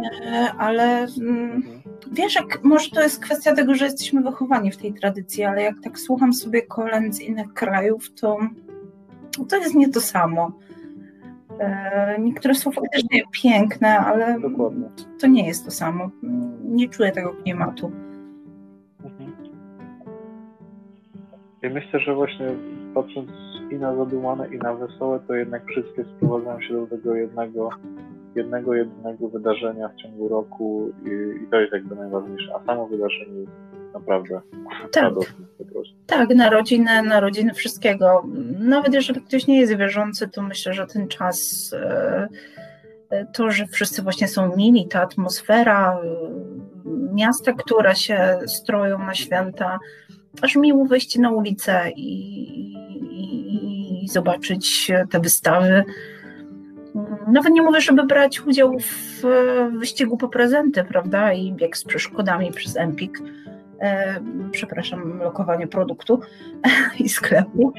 ale 0.58 1.08
mm, 1.22 1.52
mhm. 1.52 1.82
wiesz, 2.12 2.36
jak, 2.36 2.64
może 2.64 2.90
to 2.90 3.02
jest 3.02 3.24
kwestia 3.24 3.56
tego, 3.56 3.76
że 3.76 3.86
jesteśmy 3.86 4.22
wychowani 4.22 4.72
w 4.72 4.78
tej 4.78 4.94
tradycji, 4.94 5.44
ale 5.44 5.62
jak 5.64 5.76
tak 5.84 6.00
słucham 6.00 6.34
sobie 6.34 6.62
kolęd 6.62 7.16
z 7.16 7.22
innych 7.22 7.54
krajów, 7.54 8.14
to 8.14 8.38
to 9.50 9.58
jest 9.58 9.76
nie 9.76 9.90
to 9.90 10.02
samo. 10.02 10.52
E, 11.60 12.20
niektóre 12.20 12.56
są 12.56 12.72
faktycznie 12.72 13.22
piękne, 13.32 14.00
ale 14.00 14.40
Dokładnie. 14.40 14.90
to 15.22 15.28
nie 15.28 15.48
jest 15.48 15.66
to 15.66 15.72
samo. 15.72 16.10
Nie 16.64 16.90
czuję 16.90 17.12
tego 17.12 17.34
klimatu. 17.34 17.92
Mhm. 19.04 19.34
Ja 21.62 21.70
myślę, 21.70 22.00
że 22.00 22.16
właśnie 22.16 22.48
patrząc 22.94 23.30
i 23.72 23.76
na 23.76 23.96
zadumane, 23.96 24.48
i 24.48 24.58
na 24.58 24.74
wesołe, 24.74 25.20
to 25.28 25.36
jednak 25.36 25.66
wszystkie 25.66 26.04
sprowadzają 26.04 26.62
się 26.62 26.74
do 26.74 26.88
tego 26.88 27.16
jednego, 27.16 27.70
jednego, 28.36 28.74
jednego 28.74 29.30
wydarzenia 29.30 29.90
w 29.90 29.96
ciągu 29.96 30.28
roku 30.28 30.92
i, 31.06 31.44
i 31.44 31.48
to 31.48 31.60
jest 31.60 31.74
jakby 31.74 31.96
najważniejsze. 31.96 32.56
A 32.56 32.66
samo 32.66 32.88
wydarzenie 32.88 33.40
jest 33.40 33.73
naprawdę 33.94 34.42
tak. 34.92 35.14
Tak, 36.06 36.30
na 36.30 36.50
rodzinę, 36.50 37.04
na 37.04 37.20
rodziny 37.20 37.54
wszystkiego. 37.54 38.24
Nawet 38.60 38.94
jeżeli 38.94 39.22
ktoś 39.22 39.48
nie 39.48 39.60
jest 39.60 39.76
wierzący, 39.76 40.28
to 40.28 40.42
myślę, 40.42 40.74
że 40.74 40.88
ten 40.88 41.08
czas, 41.08 41.70
e, 41.74 42.28
e, 43.10 43.26
to, 43.26 43.52
że 43.52 43.68
wszyscy 43.68 44.02
właśnie 44.02 44.28
są 44.28 44.56
mili, 44.56 44.88
ta 44.88 45.02
atmosfera, 45.02 45.98
e, 45.98 46.06
miasta, 47.14 47.54
które 47.54 47.96
się 47.96 48.40
stroją 48.46 49.00
na 49.00 49.14
święta, 49.14 49.80
aż 50.42 50.56
miło 50.56 50.86
wyjść 50.86 51.18
na 51.18 51.32
ulicę 51.32 51.92
i, 51.96 52.34
i, 53.12 54.04
i 54.04 54.08
zobaczyć 54.08 54.92
te 55.10 55.20
wystawy. 55.20 55.84
Nawet 57.28 57.54
nie 57.54 57.62
mówię, 57.62 57.82
żeby 57.82 58.04
brać 58.04 58.42
udział 58.42 58.80
w 58.80 59.22
wyścigu 59.78 60.18
po 60.18 60.30
prezenty, 60.30 60.84
prawda, 60.84 61.34
i 61.34 61.54
bieg 61.54 61.78
z 61.78 61.84
przeszkodami 61.84 62.52
przez 62.52 62.78
Empik, 62.78 63.20
przepraszam, 64.52 65.20
lokowanie 65.20 65.68
produktu 65.68 66.20
i 67.00 67.10
sklepu. 67.10 67.74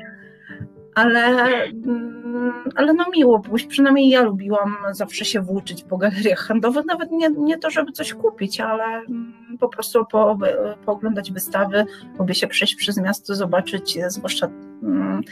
Ale, 0.94 1.25
mm, 1.64 2.52
ale 2.76 2.92
no 2.92 3.04
miło 3.16 3.40
pójść, 3.40 3.66
przynajmniej 3.66 4.08
ja 4.08 4.23
lubiłam 4.23 4.76
zawsze 4.92 5.25
się 5.25 5.40
włóczyć 5.40 5.84
po 5.84 5.96
galeriach 5.99 6.38
handlowych, 6.38 6.84
nawet 6.87 7.11
nie, 7.11 7.28
nie 7.28 7.58
to, 7.58 7.70
żeby 7.70 7.92
coś 7.92 8.14
kupić, 8.14 8.61
ale 8.61 8.84
mm, 8.84 9.34
po 9.61 9.68
prostu 9.68 10.06
po, 10.11 10.38
pooglądać 10.84 11.32
wystawy, 11.32 11.84
lubię 12.18 12.34
się 12.34 12.46
przejść 12.46 12.75
przez 12.75 12.99
miasto, 12.99 13.34
zobaczyć, 13.34 13.99
zwłaszcza 14.08 14.49
mm, 14.82 15.23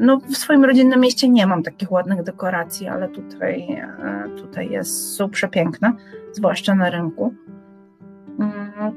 no, 0.00 0.18
w 0.18 0.36
swoim 0.36 0.64
rodzinnym 0.64 1.00
mieście 1.00 1.28
nie 1.28 1.46
mam 1.46 1.62
takich 1.62 1.92
ładnych 1.92 2.22
dekoracji, 2.22 2.88
ale 2.88 3.08
tutaj, 3.08 3.72
e, 3.72 4.28
tutaj 4.36 4.70
jest, 4.70 5.16
są 5.16 5.30
przepiękne, 5.30 5.92
zwłaszcza 6.32 6.74
na 6.74 6.90
rynku. 6.90 7.34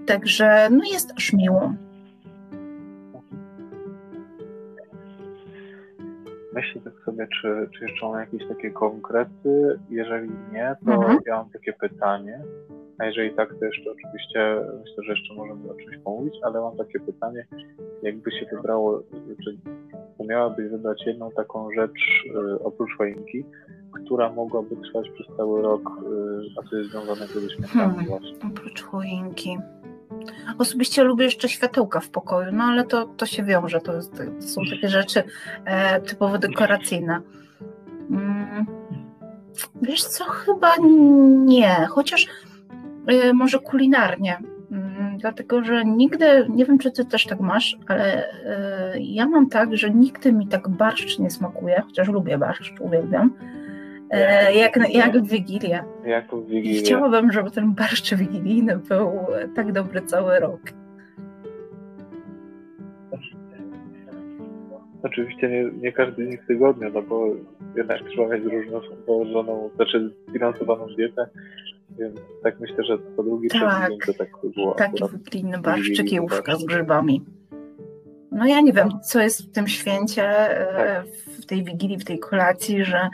Także 0.05 0.69
no 0.71 0.83
jest 0.91 1.13
aż 1.17 1.33
miło. 1.33 1.73
Myślę 6.53 6.81
tak 6.81 6.93
sobie, 7.05 7.27
czy, 7.41 7.69
czy 7.77 7.85
jeszcze 7.85 8.05
mam 8.05 8.19
jakieś 8.19 8.47
takie 8.47 8.71
konkrety. 8.71 9.79
Jeżeli 9.89 10.29
nie, 10.51 10.75
to 10.85 10.93
mhm. 10.93 11.19
ja 11.25 11.35
mam 11.35 11.49
takie 11.49 11.73
pytanie. 11.73 12.39
A 12.97 13.05
jeżeli 13.05 13.35
tak, 13.35 13.49
to 13.59 13.65
jeszcze 13.65 13.91
oczywiście 13.91 14.55
myślę, 14.79 15.03
że 15.03 15.11
jeszcze 15.11 15.33
możemy 15.33 15.71
o 15.71 15.73
czymś 15.73 15.97
pomówić, 15.97 16.33
ale 16.43 16.61
mam 16.61 16.77
takie 16.77 16.99
pytanie, 16.99 17.45
jakby 18.03 18.31
się 18.31 18.45
wybrało, 18.55 19.03
czy 19.43 19.57
umiałabyś 20.17 20.71
wybrać 20.71 21.05
jedną 21.05 21.31
taką 21.31 21.71
rzecz 21.71 22.25
y, 22.35 22.63
oprócz 22.63 22.97
choinki, 22.97 23.45
która 23.93 24.31
mogłaby 24.31 24.75
trwać 24.75 25.09
przez 25.09 25.37
cały 25.37 25.61
rok, 25.61 25.81
y, 25.81 26.59
a 26.59 26.69
co 26.69 26.77
jest 26.77 26.91
ze 26.91 27.49
świętami 27.49 27.71
hmm, 27.73 28.05
właśnie. 28.05 28.37
Oprócz 28.51 28.81
choinki. 28.81 29.57
Osobiście 30.57 31.03
lubię 31.03 31.25
jeszcze 31.25 31.49
światełka 31.49 31.99
w 31.99 32.09
pokoju, 32.09 32.51
no 32.51 32.63
ale 32.63 32.83
to, 32.83 33.05
to 33.05 33.25
się 33.25 33.43
wiąże, 33.43 33.81
to, 33.81 33.93
jest, 33.93 34.11
to 34.41 34.47
są 34.47 34.61
takie 34.69 34.89
rzeczy 34.89 35.23
e, 35.65 36.01
typowo 36.01 36.37
dekoracyjne. 36.37 37.21
Mm, 38.09 38.65
wiesz 39.81 40.03
co, 40.03 40.23
chyba 40.23 40.73
nie, 41.45 41.87
chociaż 41.89 42.27
e, 43.07 43.33
może 43.33 43.59
kulinarnie, 43.59 44.37
mm, 44.71 45.17
dlatego 45.17 45.63
że 45.63 45.85
nigdy, 45.85 46.47
nie 46.49 46.65
wiem 46.65 46.77
czy 46.77 46.91
ty 46.91 47.05
też 47.05 47.25
tak 47.25 47.39
masz, 47.39 47.77
ale 47.87 48.33
e, 48.45 48.99
ja 48.99 49.27
mam 49.27 49.49
tak, 49.49 49.77
że 49.77 49.89
nigdy 49.89 50.33
mi 50.33 50.47
tak 50.47 50.69
barszcz 50.69 51.19
nie 51.19 51.29
smakuje, 51.29 51.81
chociaż 51.85 52.07
lubię 52.07 52.37
barszcz, 52.37 52.73
uwielbiam, 52.79 53.33
jak, 54.55 54.93
jak 54.93 55.17
w 55.17 55.29
Wigilię. 55.29 55.83
Jak 56.05 56.35
w 56.35 56.47
Wigilię. 56.47 56.79
Chciałabym, 56.79 57.31
żeby 57.31 57.51
ten 57.51 57.73
barszcz 57.73 58.13
wigilijny 58.15 58.77
był 58.77 59.11
tak 59.55 59.71
dobry 59.71 60.01
cały 60.01 60.39
rok. 60.39 60.61
Oczywiście 65.03 65.49
nie, 65.49 65.63
nie 65.81 65.91
każdy 65.91 66.25
dzień 66.25 66.37
w 66.37 66.47
tygodniu, 66.47 66.91
no 66.93 67.01
bo 67.01 67.27
jednak 67.75 67.99
trzeba 68.09 68.27
mieć 68.27 68.43
różną 68.43 68.81
położoną, 69.05 69.69
znaczy 69.75 70.11
zbilansowaną 70.27 70.87
dietę, 70.87 71.27
więc 71.99 72.19
tak 72.43 72.59
myślę, 72.59 72.83
że 72.83 72.97
po 72.97 73.23
drugi 73.23 73.47
tak, 73.49 73.89
dzień 73.89 73.99
to 74.05 74.13
tak 74.13 74.27
by 74.43 74.49
było. 74.49 74.73
Taki 74.73 75.03
wigilijny 75.13 75.57
barszczyk 75.57 76.11
i 76.13 76.19
z 76.59 76.65
grzybami. 76.65 77.25
No 78.31 78.45
ja 78.45 78.61
nie 78.61 78.73
wiem, 78.73 78.89
co 79.01 79.21
jest 79.21 79.41
w 79.41 79.51
tym 79.51 79.67
święcie, 79.67 80.23
e, 80.23 81.03
tak. 81.03 81.05
w 81.41 81.45
tej 81.45 81.63
wigilii, 81.63 81.97
w 81.97 82.05
tej 82.05 82.19
kolacji, 82.19 82.85
że 82.85 83.09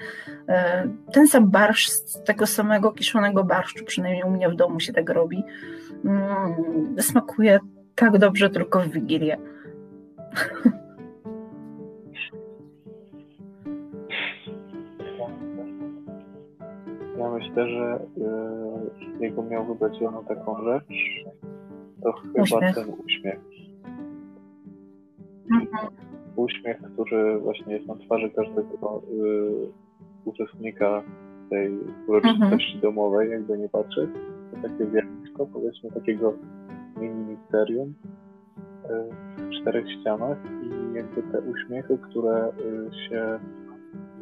e, 0.47 0.87
ten 1.11 1.27
sam 1.27 1.51
barszcz 1.51 1.89
z 1.89 2.23
tego 2.23 2.47
samego 2.47 2.91
kiszonego 2.91 3.43
barszczu, 3.43 3.85
przynajmniej 3.85 4.23
u 4.23 4.29
mnie 4.29 4.49
w 4.49 4.55
domu 4.55 4.79
się 4.79 4.93
tak 4.93 5.09
robi, 5.09 5.43
mm, 6.05 6.95
smakuje 6.99 7.59
tak 7.95 8.17
dobrze 8.17 8.49
tylko 8.49 8.79
w 8.79 8.87
wigilię. 8.87 9.37
Ja 17.17 17.29
myślę, 17.29 17.69
że 17.69 17.99
yy, 18.17 19.25
jego 19.27 19.43
miał 19.43 19.65
wybrać 19.65 20.01
jedną 20.01 20.25
taką 20.25 20.63
rzecz, 20.63 20.83
to 22.03 22.11
chyba 22.13 22.41
uśmiech. 22.41 22.75
ten 22.75 22.93
uśmiech. 23.05 23.39
Uśmiech, 26.35 26.77
który 26.93 27.39
właśnie 27.39 27.73
jest 27.73 27.87
na 27.87 27.95
twarzy 27.95 28.29
każdego 28.29 29.01
y, 29.11 29.71
uczestnika 30.25 31.03
tej 31.49 31.79
uroczystości 32.07 32.75
mhm. 32.75 32.81
domowej, 32.81 33.31
jakby 33.31 33.57
nie 33.57 33.69
patrzeć. 33.69 34.09
To 34.51 34.69
takie 34.69 34.85
zjawisko, 34.85 35.45
powiedzmy, 35.45 35.91
takiego 35.91 36.33
mini-misterium 36.97 37.93
e, 38.83 39.03
w 39.37 39.61
czterech 39.61 39.91
ścianach 39.91 40.37
i 40.63 40.93
jakby 40.93 41.21
te 41.21 41.41
uśmiechy, 41.41 41.97
które 41.97 42.35
e, 42.35 42.51
się 43.09 43.39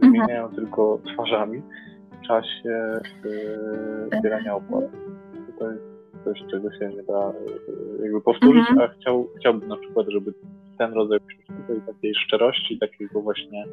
wymieniają 0.02 0.46
mhm. 0.46 0.56
tylko 0.56 1.00
twarzami 1.14 1.62
w 2.12 2.28
czasie 2.28 2.94
zbierania 4.20 4.56
opłat. 4.56 4.84
To 5.60 5.72
jest 5.72 5.84
coś, 6.26 6.40
czego 6.52 6.72
się 6.72 6.90
nie 6.90 7.04
da 7.04 7.34
jakby 8.04 8.22
powtórzyć, 8.22 8.70
mhm. 8.70 8.80
a 8.80 8.94
chciał, 8.94 9.28
chciałbym 9.40 9.70
na 9.70 9.78
przykład, 9.78 10.08
żeby 10.10 10.34
ten 10.78 10.94
rodzaj 10.94 11.20
takiej 11.88 12.16
szczerości, 12.16 12.80
takiego 12.80 13.22
właśnie 13.22 13.66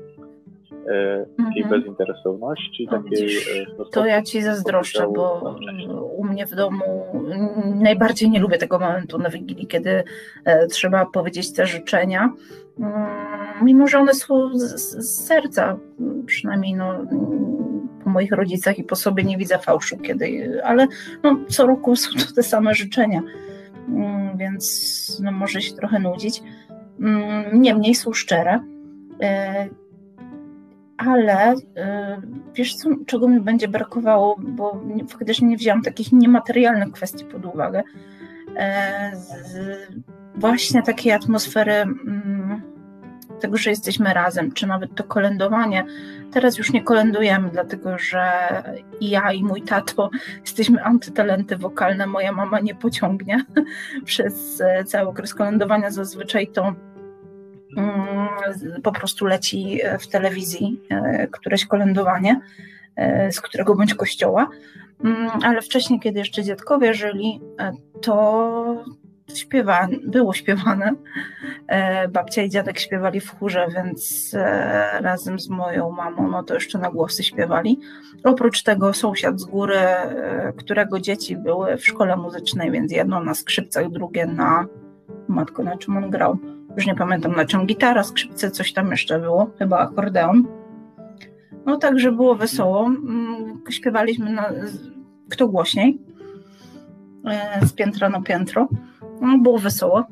e, 0.87 1.27
takiej 1.45 1.63
mhm. 1.63 1.81
bezinteresowności, 1.81 2.89
takiej... 2.91 3.37
E, 3.37 3.85
to 3.93 4.07
ja 4.07 4.23
ci 4.23 4.43
zazdroszczę, 4.43 5.07
bo 5.15 5.57
u 6.17 6.25
mnie 6.25 6.47
w 6.47 6.55
domu 6.55 6.85
najbardziej 7.75 8.31
nie 8.31 8.41
lubię 8.41 8.59
tego 8.59 8.79
momentu 8.79 9.19
na 9.19 9.31
Wigilii, 9.31 9.67
kiedy 9.67 10.05
e, 10.45 10.67
trzeba 10.67 11.07
powiedzieć 11.07 11.53
te 11.53 11.67
życzenia, 11.67 12.33
mm, 12.79 12.93
mimo 13.63 13.87
że 13.87 13.99
one 13.99 14.15
są 14.15 14.51
z, 14.55 14.81
z 14.81 15.27
serca, 15.27 15.79
przynajmniej 16.27 16.75
no, 16.75 17.07
po 18.05 18.11
moich 18.11 18.33
rodzicach 18.33 18.79
i 18.79 18.85
po 18.85 18.97
sobie 18.97 19.25
nie 19.25 19.39
widzę 19.39 19.59
fałszu, 19.59 19.99
kiedy, 19.99 20.61
ale 20.65 20.87
no, 21.23 21.39
co 21.49 21.67
roku 21.67 21.97
są 21.97 22.11
to 22.19 22.35
te 22.35 22.43
same 22.43 22.75
życzenia, 22.75 23.23
mm, 23.89 24.39
więc 24.39 25.21
no, 25.25 25.33
może 25.33 25.61
się 25.61 25.75
trochę 25.75 25.99
nudzić. 25.99 26.43
Mm, 27.01 27.63
niemniej 27.63 27.95
są 27.95 28.13
szczere. 28.13 28.61
E, 29.23 29.69
ale 30.97 31.55
e, 31.77 32.21
wiesz, 32.55 32.75
co, 32.75 32.91
czego 33.07 33.29
mi 33.29 33.41
będzie 33.41 33.69
brakowało, 33.69 34.37
bo 34.39 34.81
faktycznie 35.09 35.49
nie 35.49 35.57
wzięłam 35.57 35.83
takich 35.83 36.13
niematerialnych 36.13 36.93
kwestii 36.93 37.25
pod 37.25 37.47
uwagę. 37.47 37.83
E, 38.57 39.13
właśnie 40.35 40.83
takiej 40.83 41.13
atmosfery 41.13 41.73
mm, 41.73 42.22
tego, 43.43 43.57
że 43.57 43.71
jesteśmy 43.71 44.15
razem, 44.15 44.53
czy 44.53 44.67
nawet 44.67 44.95
to 44.95 45.05
kolędowanie. 45.05 45.85
Teraz 46.33 46.59
już 46.59 46.73
nie 46.73 46.83
kolędujemy, 46.83 47.51
dlatego 47.51 47.99
że 47.99 48.23
i 49.01 49.11
ja, 49.11 49.33
i 49.33 49.45
mój 49.45 49.63
tato 49.63 50.11
jesteśmy 50.41 50.85
antytalenty 50.85 51.57
wokalne. 51.57 52.07
Moja 52.07 52.33
mama 52.33 52.61
nie 52.61 52.75
pociągnie 52.75 53.45
przez 54.05 54.63
cały 54.87 55.09
okres 55.09 55.35
kolędowania. 55.35 55.91
Zazwyczaj 55.91 56.47
to 56.47 56.75
mm, 57.77 58.29
po 58.83 58.93
prostu 58.93 59.27
leci 59.27 59.81
w 60.01 60.07
telewizji 60.07 60.81
e, 60.91 61.27
któreś 61.27 61.67
kolędowanie 61.67 62.41
e, 62.97 63.33
z 63.33 63.41
którego 63.41 63.75
bądź 63.75 63.95
kościoła. 63.95 64.49
Mm, 65.05 65.31
ale 65.43 65.63
wcześniej, 65.63 66.01
kiedy 66.01 66.19
jeszcze 66.19 66.43
dziadkowie 66.43 66.95
żyli, 66.95 67.41
e, 67.59 67.73
to 68.03 68.85
śpiewa, 69.35 69.89
było 70.07 70.33
śpiewane. 70.33 70.93
E, 71.67 72.09
babcia 72.09 72.43
i 72.43 72.49
dziadek 72.49 72.79
śpiewali 72.79 73.21
w 73.21 73.39
chórze, 73.39 73.67
więc 73.75 74.31
e, 74.35 75.01
razem 75.01 75.41
z 75.41 75.49
moją 75.49 75.91
mamą, 75.91 76.29
no 76.29 76.43
to 76.43 76.55
jeszcze 76.55 76.79
na 76.79 76.91
głosy 76.91 77.23
śpiewali. 77.23 77.81
Oprócz 78.25 78.63
tego 78.63 78.93
sąsiad 78.93 79.41
z 79.41 79.45
góry, 79.45 79.77
e, 79.77 80.53
którego 80.57 81.01
dzieci 81.01 81.37
były 81.37 81.77
w 81.77 81.87
szkole 81.87 82.17
muzycznej, 82.17 82.71
więc 82.71 82.93
jedno 82.93 83.25
na 83.25 83.35
skrzypcach, 83.35 83.91
drugie 83.91 84.27
na 84.27 84.67
matko, 85.29 85.63
na 85.63 85.77
czym 85.77 85.97
on 85.97 86.11
grał. 86.11 86.39
Już 86.77 86.87
nie 86.87 86.95
pamiętam 86.95 87.37
na 87.37 87.45
czym 87.45 87.67
gitara, 87.67 88.03
skrzypce, 88.03 88.51
coś 88.51 88.73
tam 88.73 88.91
jeszcze 88.91 89.19
było, 89.19 89.51
chyba 89.59 89.79
akordeon. 89.79 90.47
No 91.67 91.77
także 91.77 92.13
było 92.13 92.35
wesoło. 92.35 92.85
Mm, 92.85 93.61
śpiewaliśmy 93.71 94.33
na, 94.33 94.53
kto 95.31 95.49
głośniej, 95.49 95.99
z 97.63 97.73
piętra 97.73 98.09
na 98.09 98.23
piętro. 98.23 98.69
No, 99.23 99.39
było 99.39 99.59
wesoło. 99.59 100.05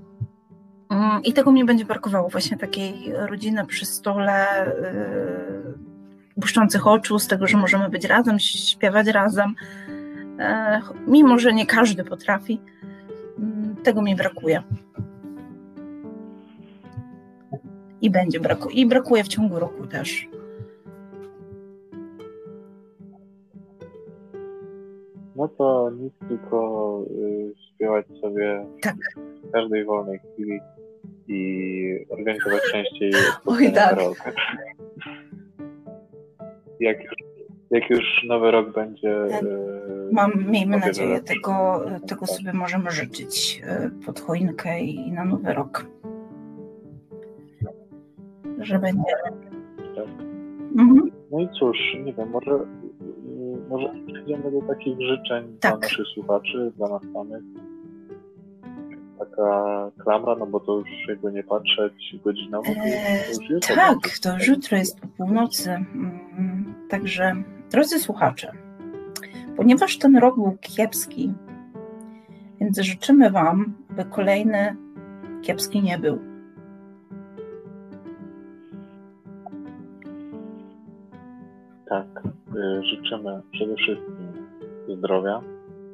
Mm, 0.90 1.22
I 1.22 1.32
tego 1.32 1.52
mi 1.52 1.64
będzie 1.64 1.84
brakowało, 1.84 2.28
właśnie 2.28 2.56
takiej 2.56 3.12
rodziny 3.12 3.66
przy 3.66 3.86
stole, 3.86 4.46
yy, 4.82 5.74
błyszczących 6.36 6.86
oczu, 6.86 7.18
z 7.18 7.26
tego, 7.26 7.46
że 7.46 7.56
możemy 7.56 7.88
być 7.88 8.04
razem, 8.04 8.38
śpiewać 8.38 9.06
razem. 9.06 9.54
Yy, 9.88 10.44
mimo, 11.06 11.38
że 11.38 11.52
nie 11.52 11.66
każdy 11.66 12.04
potrafi, 12.04 12.60
yy, 13.38 13.82
tego 13.82 14.02
mi 14.02 14.16
brakuje. 14.16 14.62
I 18.00 18.10
będzie 18.10 18.40
brakuje. 18.40 18.76
I 18.76 18.86
brakuje 18.86 19.24
w 19.24 19.28
ciągu 19.28 19.58
roku 19.58 19.86
też. 19.86 20.28
No 25.40 25.48
to 25.48 25.90
nic, 25.90 26.12
tylko 26.28 27.04
y, 27.10 27.54
śpiewać 27.74 28.06
sobie 28.20 28.66
tak. 28.82 28.96
w 29.48 29.50
każdej 29.50 29.84
wolnej 29.84 30.18
chwili 30.18 30.60
i 31.28 32.06
organizować 32.08 32.62
częściej 32.72 33.12
Oj, 33.46 33.72
tak. 33.72 33.98
rok. 33.98 34.16
Jak 36.80 37.04
już, 37.04 37.14
jak 37.70 37.90
już 37.90 38.24
nowy 38.28 38.50
rok 38.50 38.72
będzie. 38.72 39.14
Tak. 39.30 39.42
Y, 39.42 40.08
Mam, 40.12 40.50
miejmy 40.50 40.78
nadzieję, 40.78 41.20
tego, 41.20 41.84
tego 42.08 42.26
sobie 42.26 42.52
możemy 42.52 42.90
życzyć 42.90 43.62
y, 44.02 44.06
pod 44.06 44.20
choinkę 44.20 44.80
i 44.80 45.12
na 45.12 45.24
nowy 45.24 45.52
rok. 45.52 45.86
Że 48.58 48.78
będzie. 48.78 49.12
Tak. 49.96 50.06
Mhm. 50.78 51.10
No 51.30 51.40
i 51.40 51.48
cóż, 51.58 51.78
nie 52.04 52.12
wiem, 52.12 52.30
może 52.30 52.50
może 53.70 53.94
przejdziemy 54.06 54.50
do 54.50 54.62
takich 54.62 55.00
życzeń 55.00 55.56
tak. 55.60 55.72
dla 55.72 55.80
naszych 55.80 56.06
słuchaczy, 56.14 56.72
dla 56.76 56.88
nas 56.88 57.02
samych. 57.12 57.42
Taka 59.18 59.90
klamra, 59.98 60.36
no 60.36 60.46
bo 60.46 60.60
to 60.60 60.78
już 60.78 60.88
jakby 61.08 61.32
nie 61.32 61.44
patrzeć 61.44 62.16
godzinowo. 62.24 62.72
Jest 63.50 63.68
tak, 63.74 64.18
to 64.22 64.34
już 64.34 64.48
jutro 64.48 64.78
jest 64.78 65.00
po 65.00 65.06
północy. 65.08 65.70
Mm, 65.70 66.74
także, 66.88 67.34
drodzy 67.70 67.98
słuchacze, 67.98 68.52
ponieważ 69.56 69.98
ten 69.98 70.16
rok 70.16 70.34
był 70.34 70.56
kiepski, 70.60 71.32
więc 72.60 72.80
życzymy 72.80 73.30
Wam, 73.30 73.74
aby 73.90 74.04
kolejny 74.04 74.76
kiepski 75.42 75.82
nie 75.82 75.98
był. 75.98 76.18
Tak. 81.88 82.39
Y, 82.60 82.82
życzymy 82.84 83.42
przede 83.52 83.76
wszystkim 83.76 84.32
zdrowia. 84.88 85.40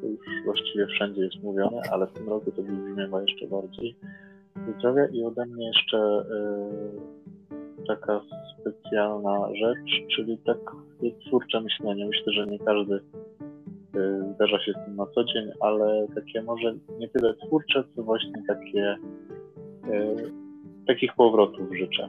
To 0.00 0.06
już 0.06 0.44
właściwie 0.44 0.86
wszędzie 0.86 1.22
jest 1.22 1.42
mówione, 1.42 1.80
ale 1.92 2.06
w 2.06 2.12
tym 2.12 2.28
roku 2.28 2.52
to 2.52 2.62
wybrzmiewa 2.62 3.20
jeszcze 3.20 3.46
bardziej. 3.46 3.96
Zdrowia 4.78 5.06
i 5.06 5.22
ode 5.22 5.46
mnie 5.46 5.66
jeszcze 5.66 5.98
y, 5.98 7.86
taka 7.86 8.20
specjalna 8.60 9.48
rzecz, 9.60 10.06
czyli 10.16 10.38
takie 10.38 11.26
twórcze 11.26 11.60
myślenie. 11.60 12.06
Myślę, 12.06 12.32
że 12.32 12.46
nie 12.46 12.58
każdy 12.58 12.94
y, 12.94 13.00
zdarza 14.34 14.60
się 14.60 14.72
z 14.72 14.84
tym 14.86 14.96
na 14.96 15.06
co 15.06 15.24
dzień, 15.24 15.50
ale 15.60 16.06
takie 16.14 16.42
może 16.42 16.74
nie 16.98 17.08
tyle 17.08 17.34
twórcze, 17.34 17.84
co 17.96 18.02
właśnie 18.02 18.42
takie 18.48 18.96
takich 20.86 21.14
powrotów 21.14 21.76
życzę 21.76 22.08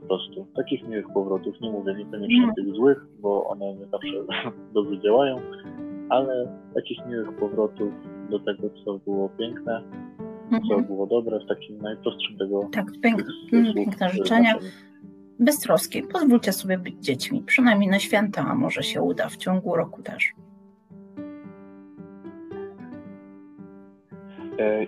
prostu. 0.00 0.46
Takich 0.56 0.88
miłych 0.88 1.06
powrotów, 1.14 1.60
nie 1.60 1.70
mówię 1.70 1.94
niekoniecznie 1.94 2.42
mm. 2.42 2.54
tych 2.54 2.74
złych, 2.74 3.06
bo 3.20 3.48
one 3.48 3.74
nie 3.74 3.86
zawsze 3.86 4.42
dobrze 4.74 5.00
działają, 5.00 5.40
ale 6.08 6.58
takich 6.74 7.06
miłych 7.06 7.36
powrotów 7.36 7.92
do 8.30 8.38
tego, 8.38 8.70
co 8.84 8.98
było 8.98 9.28
piękne, 9.28 9.76
mm 9.78 10.62
-hmm. 10.62 10.68
co 10.68 10.74
mhm. 10.74 10.84
było 10.84 11.06
dobre, 11.06 11.40
w 11.40 11.48
takim 11.48 11.78
najprostszym 11.78 12.38
tego. 12.38 12.68
Tak, 12.72 12.86
pięk, 13.02 13.22
mm, 13.52 13.74
piękne 13.74 14.10
życzenia. 14.10 14.58
Bez 15.38 15.58
troski. 15.58 16.02
Pozwólcie 16.02 16.52
sobie 16.52 16.78
być 16.78 16.94
dziećmi, 17.00 17.42
przynajmniej 17.42 17.90
na 17.90 17.98
święta, 17.98 18.46
a 18.48 18.54
może 18.54 18.82
się 18.82 19.02
uda 19.02 19.28
w 19.28 19.36
ciągu 19.36 19.76
roku 19.76 20.02
też. 20.02 20.32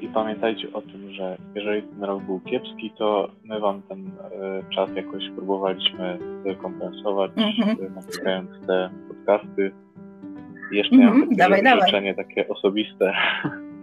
I 0.01 0.09
pamiętajcie 0.09 0.73
o 0.73 0.83
tym, 0.83 1.11
że 1.11 1.37
jeżeli 1.55 1.83
ten 1.83 2.05
rok 2.05 2.23
był 2.23 2.41
kiepski, 2.41 2.93
to 2.99 3.31
my 3.45 3.61
Wam 3.61 3.83
ten 3.83 4.07
e, 4.07 4.63
czas 4.75 4.91
jakoś 4.97 5.23
próbowaliśmy 5.37 6.19
rekompensować, 6.45 7.31
mm-hmm. 7.33 7.95
nagrywając 7.95 8.51
te 8.67 8.91
podcasty. 9.09 9.73
Jeszcze 10.73 10.97
mm-hmm. 10.97 11.15
mam 11.15 11.23
takie 11.23 11.37
dawaj, 11.37 11.81
życzenie 11.87 12.15
dawaj. 12.15 12.25
takie 12.25 12.49
osobiste. 12.49 13.13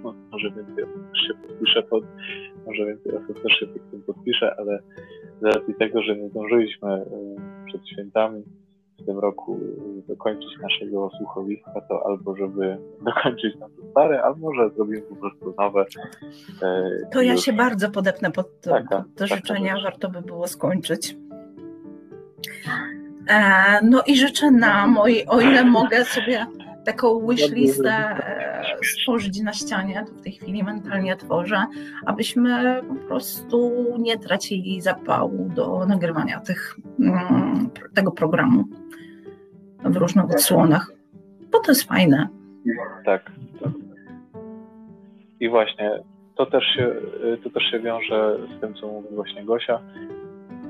może 0.32 0.52
więcej 0.52 0.84
osób 0.84 1.18
się 1.28 1.34
podpisze 1.48 1.84
pod, 1.84 2.04
może 2.66 2.86
więcej 2.86 3.16
osób 3.16 3.44
też 3.44 3.60
się 3.60 3.68
pod 3.68 3.92
tym 3.92 4.02
podpisze, 4.02 4.56
ale 4.58 4.80
z 5.42 5.56
racji 5.56 5.74
tego, 5.80 6.04
że 6.04 6.18
nie 6.18 6.30
zdążyliśmy 6.30 7.06
przed 7.66 7.90
świętami, 7.90 8.44
w 9.02 9.06
tym 9.06 9.20
roku 9.20 9.60
dokończyć 10.08 10.50
naszego 10.62 11.10
słuchowiska, 11.18 11.82
to 11.90 12.06
albo 12.06 12.36
żeby 12.36 12.78
dokończyć 13.02 13.56
na 13.60 13.68
to 13.68 13.92
stare, 13.92 14.22
albo 14.22 14.40
może 14.40 14.70
zrobimy 14.70 15.02
po 15.02 15.16
prostu 15.16 15.54
nowe. 15.58 15.86
E, 16.62 16.90
to 17.12 17.22
ja 17.22 17.38
się 17.38 17.54
bardzo 17.54 17.90
podepnę 17.90 18.32
pod 18.32 18.62
to, 18.62 18.70
taka, 18.70 18.98
pod 18.98 19.16
to 19.16 19.28
życzenia, 19.28 19.76
warto 19.84 20.10
by 20.10 20.22
było 20.22 20.48
skończyć. 20.48 21.16
E, 23.28 23.80
no 23.84 24.04
i 24.08 24.18
życzę 24.18 24.52
nam, 24.52 24.98
o, 24.98 25.06
o 25.28 25.42
ile 25.42 25.64
mogę 25.64 26.06
sobie 26.06 26.46
taką 26.86 27.28
wishlistę 27.28 27.92
e, 27.92 28.64
stworzyć 28.84 29.42
na 29.42 29.54
ścianie, 29.54 30.06
to 30.08 30.14
w 30.14 30.22
tej 30.22 30.32
chwili 30.32 30.64
mentalnie 30.64 31.16
tworzę, 31.16 31.66
abyśmy 32.06 32.82
po 32.90 32.96
prostu 32.96 33.86
nie 34.00 34.18
tracili 34.18 34.82
zapału 34.82 35.50
do 35.56 35.86
nagrywania 35.86 36.40
tych, 36.40 36.76
mm, 37.00 37.70
tego 37.94 38.12
programu 38.12 38.64
w 39.84 39.98
różnych 39.98 40.26
odsłonach, 40.26 40.92
bo 41.52 41.60
to 41.60 41.72
jest 41.72 41.84
fajne. 41.84 42.28
Tak. 43.06 43.32
I 45.40 45.50
właśnie 45.50 46.00
to 46.38 46.46
też 46.46 46.64
się, 46.64 46.96
to 47.44 47.50
też 47.50 47.64
się 47.64 47.80
wiąże 47.80 48.38
z 48.58 48.62
tym, 48.62 48.74
co 48.74 48.88
mówi 48.88 49.08
właśnie 49.16 49.46
Gosia. 49.46 49.80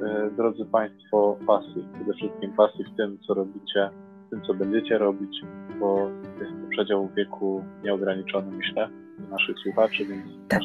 E, 0.02 0.32
drodzy 0.38 0.66
Państwo, 0.66 1.38
pasji, 1.48 1.88
przede 1.96 2.14
wszystkim 2.14 2.54
pasji 2.54 2.86
w 2.86 2.98
tym, 2.98 3.18
co 3.28 3.34
robicie, 3.34 3.90
w 4.28 4.30
tym, 4.30 4.42
co 4.42 4.54
będziecie 4.54 4.98
robić, 4.98 5.42
bo 5.80 6.10
jest 6.40 6.52
to 6.52 6.70
przedział 6.70 7.10
wieku 7.18 7.64
nieograniczony, 7.84 8.52
myślę, 8.52 8.90
naszych 9.30 9.60
słuchaczy, 9.60 10.06
więc 10.06 10.24
tak. 10.48 10.62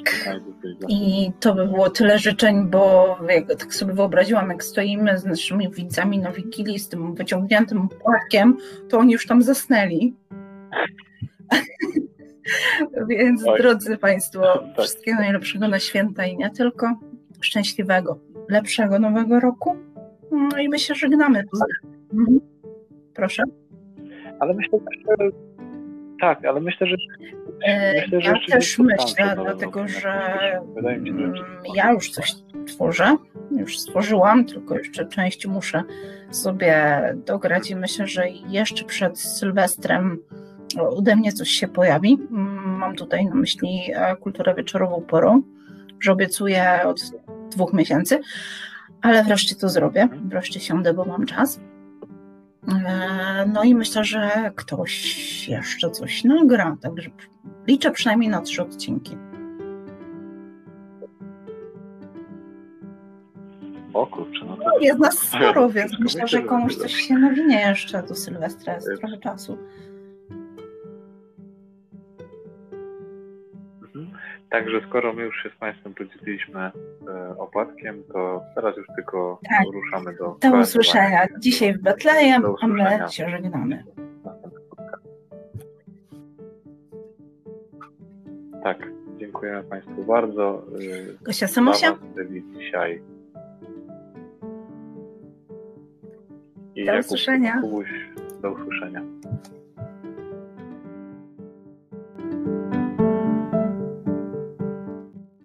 I 0.88 1.32
to 1.40 1.54
by 1.54 1.66
było 1.66 1.90
tyle 1.90 2.18
życzeń, 2.18 2.70
bo 2.70 3.16
jak 3.28 3.58
tak 3.58 3.74
sobie 3.74 3.94
wyobraziłam, 3.94 4.50
jak 4.50 4.64
stoimy 4.64 5.18
z 5.18 5.24
naszymi 5.24 5.70
widzami 5.70 6.18
na 6.18 6.32
Wigilii 6.32 6.78
z 6.78 6.88
tym 6.88 7.14
wyciągniętym 7.14 7.88
płatkiem, 7.88 8.56
to 8.88 8.98
oni 8.98 9.12
już 9.12 9.26
tam 9.26 9.42
zasnęli. 9.42 10.14
Więc 13.08 13.44
tak. 13.44 13.58
drodzy 13.58 13.98
Państwo, 13.98 14.40
tak. 14.76 14.84
wszystkiego 14.84 15.18
najlepszego 15.20 15.68
na 15.68 15.78
święta 15.78 16.26
i 16.26 16.36
nie 16.36 16.50
tylko. 16.50 16.94
Szczęśliwego, 17.40 18.18
lepszego 18.48 18.98
nowego 18.98 19.40
roku. 19.40 19.76
No 20.30 20.58
i 20.58 20.68
my 20.68 20.78
się 20.78 20.94
żegnamy. 20.94 21.44
Mhm. 22.12 22.40
Proszę. 23.14 23.42
Ale 24.40 24.54
myślę, 24.54 24.78
że 25.18 25.30
tak, 26.20 26.44
ale 26.44 26.60
myślę, 26.60 26.86
że. 26.86 26.96
E, 27.64 28.00
myślę, 28.00 28.18
ja 28.18 28.34
że 28.34 28.52
też 28.52 28.78
myślę, 28.78 29.34
dlatego 29.36 29.88
że, 29.88 30.60
mi 31.00 31.08
się, 31.08 31.14
że 31.18 31.44
mm, 31.44 31.62
ja 31.74 31.92
już 31.92 32.10
coś 32.10 32.34
tworzę, 32.66 33.16
już 33.50 33.78
stworzyłam, 33.78 34.44
tylko 34.44 34.78
jeszcze 34.78 35.06
część 35.06 35.46
muszę 35.46 35.82
sobie 36.30 37.00
dograć 37.26 37.70
i 37.70 37.76
myślę, 37.76 38.06
że 38.06 38.28
jeszcze 38.28 38.84
przed 38.84 39.18
Sylwestrem 39.18 40.18
ode 40.78 41.16
mnie 41.16 41.32
coś 41.32 41.48
się 41.48 41.68
pojawi. 41.68 42.18
Mm, 42.30 42.78
mam 42.78 42.96
tutaj 42.96 43.26
na 43.26 43.34
myśli 43.34 43.80
e, 43.94 44.16
kulturę 44.16 44.54
wieczorową 44.54 45.02
porą, 45.02 45.42
że 46.00 46.12
obiecuję 46.12 46.80
od 46.84 47.00
dwóch 47.50 47.72
miesięcy, 47.72 48.20
ale 49.02 49.24
wreszcie 49.24 49.54
to 49.54 49.68
zrobię, 49.68 50.08
wreszcie 50.24 50.60
siądę, 50.60 50.94
bo 50.94 51.04
mam 51.04 51.26
czas. 51.26 51.60
E, 52.68 53.46
no 53.52 53.64
i 53.64 53.74
myślę, 53.74 54.04
że 54.04 54.52
ktoś 54.56 55.48
jeszcze 55.48 55.90
coś 55.90 56.24
nagra, 56.24 56.76
także 56.80 57.10
liczę 57.66 57.90
przynajmniej 57.90 58.30
na 58.30 58.40
trzy 58.40 58.62
odcinki. 58.62 59.16
O 63.94 64.06
kurczę, 64.06 64.44
no 64.46 64.56
to... 64.56 64.78
Jest 64.80 64.98
nas 64.98 65.18
sporo, 65.18 65.68
więc 65.70 65.92
myślę, 66.00 66.28
że 66.28 66.42
komuś 66.42 66.76
coś 66.76 66.92
się 66.92 67.14
nawinie 67.14 67.60
jeszcze 67.60 68.02
do 68.02 68.14
Sylwestra, 68.14 68.74
jest 68.74 68.88
trochę 69.00 69.18
czasu. 69.18 69.58
Także 74.54 74.80
skoro 74.88 75.12
my 75.12 75.22
już 75.22 75.42
się 75.42 75.50
z 75.50 75.58
Państwem 75.60 75.94
podzieliliśmy 75.94 76.60
e, 76.60 77.38
opłatkiem, 77.38 78.02
to 78.12 78.42
teraz 78.54 78.76
już 78.76 78.86
tylko 78.96 79.40
tak. 79.50 79.66
ruszamy 79.72 80.16
do... 80.16 80.36
Do 80.40 80.58
usłyszenia. 80.58 81.26
Dzisiaj 81.38 81.74
w 81.74 81.82
Betlejem, 81.82 82.42
a 82.60 82.66
my 82.66 82.98
się 83.10 83.28
żegnamy. 83.28 83.84
Tak, 88.62 88.78
dziękujemy 89.18 89.64
Państwu 89.64 90.04
bardzo. 90.04 90.62
E, 91.20 91.24
Gosia 91.24 91.46
Samosia. 91.46 91.98
dzisiaj. 92.58 93.02
I 96.74 96.84
do 96.84 96.98
usłyszenia. 96.98 97.62
do 98.42 98.50
usłyszenia. 98.52 99.02